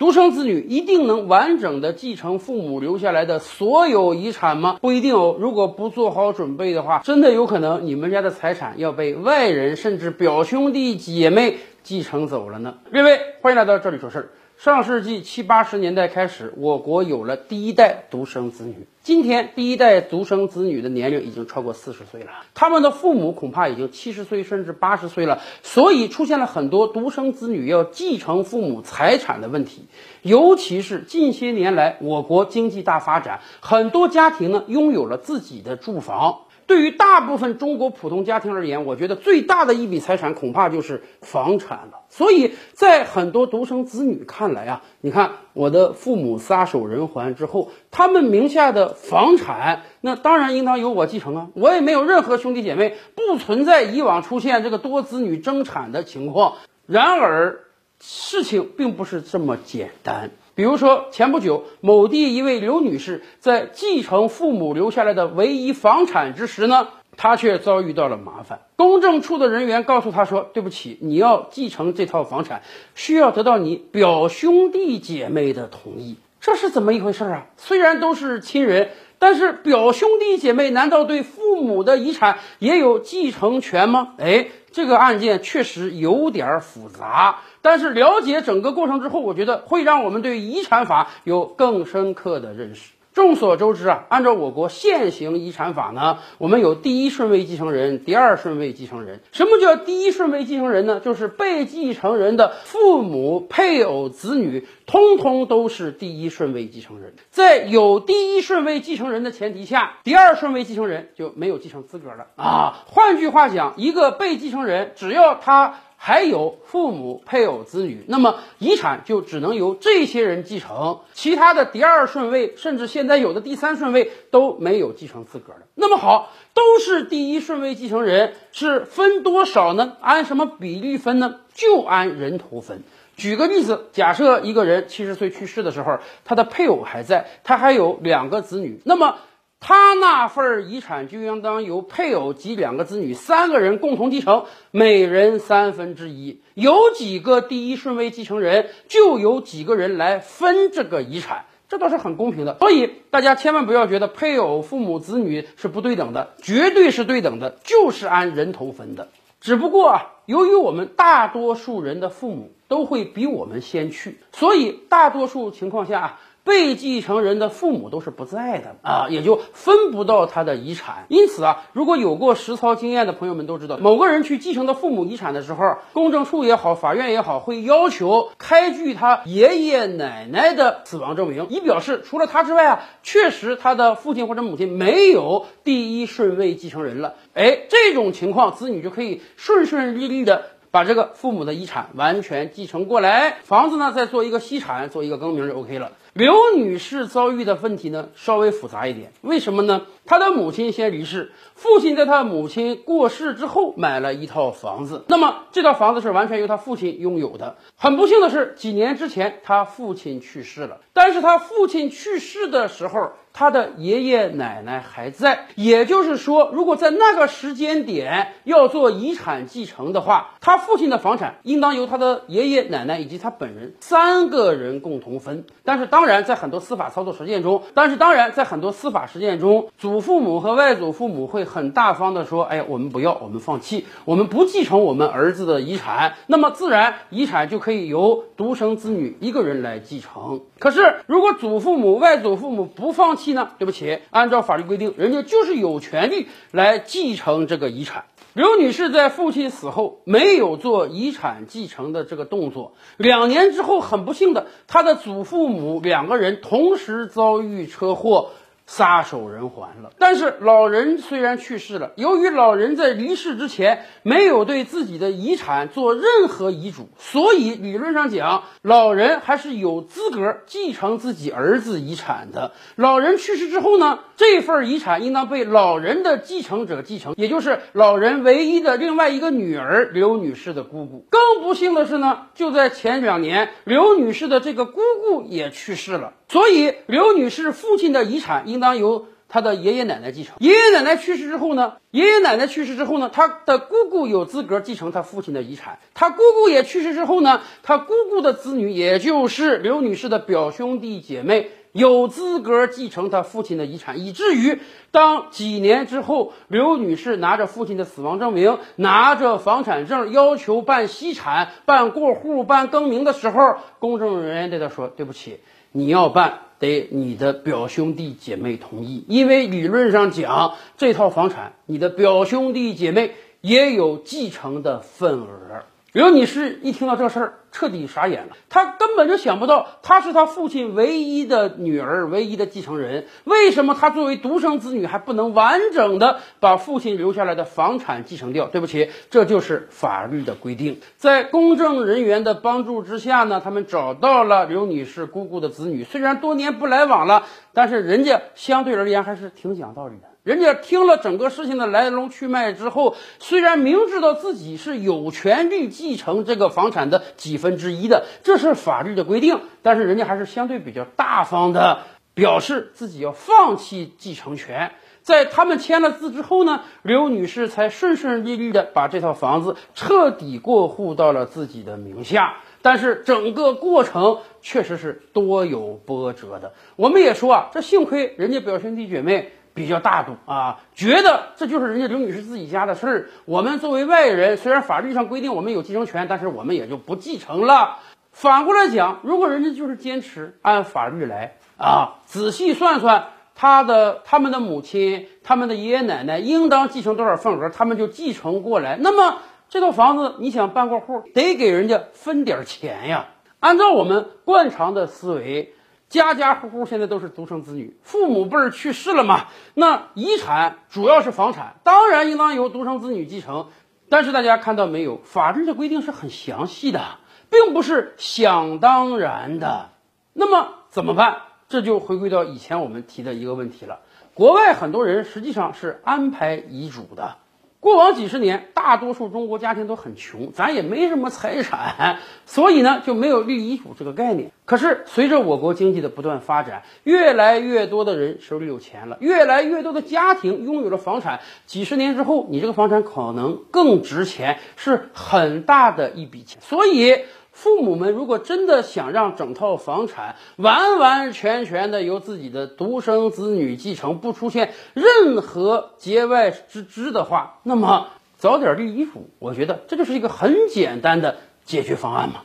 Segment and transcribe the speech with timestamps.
[0.00, 4.78] 独生子女一定能完整的继承父母留下来的所有遗产吗？
[4.80, 5.36] 不一定哦。
[5.38, 12.76] 如果不做好准备的话，真的有可能你们家的财产要被外人甚至表兄弟姐妹继承走了呢。
[12.90, 14.30] 各位，欢迎来到这里说事儿。
[14.62, 18.86] 上世纪七八十年代开始，我国有了第一代独生子女。
[19.02, 29.86] 今天，第一代独生子女的年龄已经超过四十岁了，他们的父母恐怕已经七十岁甚至八十岁了，所以出现了很多独生子女要继承父母财产的问题。
[30.20, 36.40] 尤其是近些年来，我国经济大发展，很多家庭呢拥有了自己的住房。
[36.70, 42.02] 对于大部分中国普通家庭而言，我觉得最大的一笔财产恐怕就是房产了。
[42.10, 51.48] 所以在很多独生子女看来啊，你看我的父母撒手人寰之后，他们名下的房产，那当然应当由我继承啊。
[51.54, 56.52] 我也没有任何兄弟姐妹，不存在以往出现这个多子女争产的情况。
[56.86, 57.64] 然而，
[58.00, 60.30] 事情并不是这么简单。
[60.60, 68.60] 比如说，前不久，某地一位刘女士在继承父母留下来的唯一房产之时呢，她却遭遇到了麻烦。
[68.76, 72.60] 公证处的人员告诉她说：“对不起，你要继承这套房产，
[72.94, 77.46] 需要得到你表兄弟姐妹的同意。”这是怎么一回事啊？
[77.56, 84.12] 虽然都是亲人，但是表兄弟姐妹难道对父母的遗产也有继承权吗？
[84.18, 87.40] 哎，这个案件确实有点复杂。
[87.62, 92.92] 但是了解整个过程之后，我觉得会让我们对遗产法有更深刻的认识。
[93.12, 99.20] 众所周知啊，按照我国现行遗产法呢，我们有第一顺位继承人、第二顺位继承人。
[99.32, 101.00] 什么叫第一顺位继承人呢？
[101.00, 107.14] 就是被继承人的父母、配偶、子女，通通都是第一顺位继承人。
[107.30, 112.84] 在有第一顺位继承人的前提下，第二顺位继承人就没有继承资格了啊。
[112.86, 115.80] 换句话讲，一个被继承人只要他。
[116.02, 125.58] 还有父母、配偶、子女，那么遗产就只能由这些人继承，其他的第二顺位，甚至现在有的第三顺位都没有继承资格了。
[125.74, 129.98] 那么好，都是第一顺位继承人，是分多少呢？
[130.00, 131.40] 按什么比例分呢？
[131.52, 132.82] 就按人头分。
[133.14, 139.16] 举个例子，假设一个人七十岁去世的时候，他的配偶还在，他还有两个子女，那么。
[139.62, 146.40] 他那份遗产就应当由配偶及两个子女三个人共同继承，每人三分之一。
[146.54, 152.56] 有几个第一顺位继承人，就有几个人来分这个遗产，这倒是很公平的。
[152.58, 159.08] 所以大家千万不要觉得配偶、父母、子女是不对等的，绝对是对等的，就是按人头分的。
[159.42, 166.18] 只不过，由于我们大多数人的父母都会比我们先去，所以大多数情况下。
[166.50, 171.04] 被继承人的父母都是不在的啊，也就分不到他的遗产。
[171.06, 187.14] 因此啊，如果有过实操经验的朋友们都知道，某个人去继承他父母遗产的时候，公证处也好，法院也好，会要求开具他爷爷奶奶的死亡证明，以表示除了他之外啊，确实他的父亲或者母亲没有第一顺位继承人了。
[187.32, 190.46] 哎，这种情况，子女就可以顺顺利利的。
[190.72, 195.90] 把这个父母的遗产完全继承过来，房子呢再做一个析产，做一个更名就 OK 了。
[196.20, 199.86] 刘女士遭遇的问题呢稍微复杂一点，为什么呢？
[200.04, 207.56] 她的母亲先离世，父亲在她母亲过世之后买了一套房子，那么这套房子是完全由她父亲拥有的。
[207.74, 213.12] 很不幸的是，几年之前她父亲去世了，但是她父亲去世的时候。
[213.32, 225.44] 她的爷爷奶奶还在，也就是说，如果在那个时间点要做遗产继承的话，她父亲的房产应当由她的爷爷奶奶以及她本人三个人共同分。
[225.62, 240.42] 但是，当然，在很多司法操作实践中，但是当然，在很多司法实践中，祖父母和外祖父母会很大方的说：“哎，我们不要，我们放弃，我们不继承我们儿子的遗产。”那么，自然遗产就可以由独生子女一个人来继承。
[240.58, 243.50] 可是，如果祖父母、外祖父母不放弃呢？
[243.58, 248.04] 对不起，按照法律规定，人家就是有权利来继承这个遗产。
[248.32, 258.30] 刘女士在父亲死后没有做遗产继承的这个动作，两年之后，很不幸的，她的祖父母两个人同时遭遇车祸。
[258.70, 259.90] 撒手人寰了。
[259.98, 272.52] 但是老人虽然去世了，由于老人在离世之前没有对自己的遗产做任何遗嘱，所以理论上讲，老人还是有资格继承自己儿子遗产的。
[272.76, 281.04] 老人去世之后呢，这份遗产应当被老人的继承者继承，也就是老人唯一的另外一个女儿刘女士的姑姑。
[281.10, 286.12] 更不幸的是呢，就在前两年，刘女士的这个姑姑也去世了。
[286.30, 290.36] 所以，刘女士父亲的遗产应当由她的爷爷奶奶继承。
[290.38, 295.80] 爷爷奶奶去世之后呢，爷爷奶奶去世之后呢，她的姑姑有资格继承她父亲的遗产。
[295.92, 301.50] 她姑姑也去世之后呢，她姑姑的子女，也就是刘女士的表兄弟姐妹。
[301.72, 304.58] 有资格继承他父亲的遗产，以至于
[304.90, 315.38] 当几年之后，刘女士拿着父亲的死亡证明，拿着房产证要求办析产、办过户、办更名的时候，公证人员对她说：“对不起，
[315.72, 328.36] 你要办得你的表兄弟姐妹同意，因为理论上讲，这套房产你的表兄弟姐妹也有继承的份额。”刘女士一听到这事儿，彻底傻眼了。
[328.48, 333.06] 她根本就想不到，她是她父亲唯一的女儿，唯一的继承人。
[333.24, 338.46] 为什么她作为独生子女还不能完整的把父亲留下来的房产继承掉？
[338.46, 340.80] 对不起，这就是法律的规定。
[340.96, 345.82] 在公证人员的帮助之下呢，他们找到了刘女士姑姑的子女。
[345.82, 350.09] 虽然多年不来往了，但是人家相对而言还是挺讲道理的。
[350.22, 361.78] 人家听了整个事情的来龙去脉之后，虽然明知道自己是有权利继承这个房产的几分之一的，这是法律的规定，但是人家还是相对比较大方的，
[362.12, 364.72] 表示自己要放弃继承权。
[365.00, 372.36] 在他们签了字之后呢，刘女士才顺顺利利的把这套房子彻底过户到了自己的名下。
[372.60, 376.52] 但是整个过程确实是多有波折的。
[376.76, 379.32] 我们也说啊，这幸亏人家表兄弟姐妹。
[379.52, 383.08] 比较大度啊，觉得这就是人家刘女士自己家的事儿。
[383.24, 387.78] 我们作为外人，虽然法律上规定我们有继承权，但是我们也就不继承了。
[388.12, 398.76] 反过来讲，如果人家就是坚持按法律来啊，仔细算算他的他们的母亲、他们的爷爷奶奶应当继承多少份额，他们就继承过来。
[398.80, 399.18] 那么
[399.48, 403.08] 这套房子你想办过户，得给人家分点钱呀。
[403.40, 405.54] 按照我们惯常的思维。
[405.90, 409.26] 家家户户现在都是独生子女，父母辈儿去世了嘛？
[409.54, 413.48] 那遗产主要是房产，当然应当由独生子女继承。
[413.88, 416.80] 但是大家看到没有，法律的规定是很详细的，
[417.28, 419.70] 并不是想当然的。
[420.12, 421.22] 那么怎么办？
[421.48, 423.80] 这就回归到以前我们提的一个问题了。
[424.14, 427.16] 国外很多人实际上是安排遗嘱的。
[427.60, 434.32] 过往几十年，大多数中国家庭都很穷，咱也没什么财产，所以呢就没有立遗嘱这个概念。
[434.46, 447.04] 可是随着我国经济的不断发展，越来越多的人手里有钱了，越来越多的家庭拥有了房产，几十年之后，你这个房产可能更值钱，是很大的一笔钱，所以。
[447.40, 457.88] 父母们如果真的想让整套房产完完全全的由自己的独生子女继承，不出现任何节外之枝的话，那么
[458.18, 461.16] 早点立遗嘱，我觉得这就是一个很简单的
[461.46, 462.20] 解决方案嘛。